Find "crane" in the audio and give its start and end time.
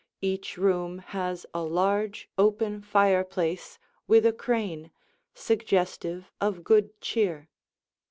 4.33-4.89